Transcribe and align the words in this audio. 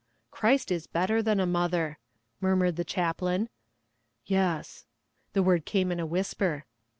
'Christ 0.31 0.71
is 0.71 0.87
better 0.87 1.21
than 1.21 1.39
a 1.39 1.45
mother,' 1.45 1.99
murmured 2.39 2.75
the 2.75 2.83
chaplain. 2.83 3.49
'Yes.' 4.25 4.87
The 5.33 5.43
word 5.43 5.63
came 5.63 5.91
in 5.91 5.99
a 5.99 6.07
whisper. 6.07 6.65